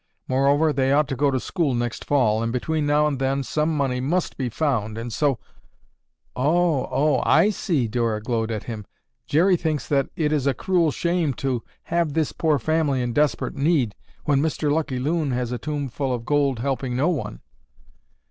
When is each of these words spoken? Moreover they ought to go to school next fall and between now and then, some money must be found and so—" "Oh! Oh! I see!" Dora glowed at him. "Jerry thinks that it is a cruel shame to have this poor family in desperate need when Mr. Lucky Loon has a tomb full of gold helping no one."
Moreover 0.27 0.73
they 0.73 0.91
ought 0.91 1.07
to 1.09 1.15
go 1.15 1.29
to 1.29 1.39
school 1.39 1.75
next 1.75 2.05
fall 2.05 2.41
and 2.41 2.51
between 2.51 2.87
now 2.87 3.05
and 3.05 3.19
then, 3.19 3.43
some 3.43 3.77
money 3.77 3.99
must 3.99 4.35
be 4.35 4.49
found 4.49 4.97
and 4.97 5.13
so—" 5.13 5.37
"Oh! 6.35 6.87
Oh! 6.89 7.21
I 7.23 7.51
see!" 7.51 7.87
Dora 7.87 8.19
glowed 8.19 8.49
at 8.49 8.63
him. 8.63 8.87
"Jerry 9.27 9.55
thinks 9.55 9.87
that 9.89 10.09
it 10.15 10.31
is 10.33 10.47
a 10.47 10.55
cruel 10.55 10.89
shame 10.89 11.35
to 11.35 11.61
have 11.83 12.13
this 12.13 12.31
poor 12.31 12.57
family 12.57 12.99
in 13.03 13.13
desperate 13.13 13.55
need 13.55 13.93
when 14.25 14.41
Mr. 14.41 14.71
Lucky 14.71 14.97
Loon 14.97 15.29
has 15.33 15.51
a 15.51 15.59
tomb 15.59 15.87
full 15.87 16.11
of 16.11 16.25
gold 16.25 16.57
helping 16.57 16.95
no 16.95 17.09
one." 17.09 17.41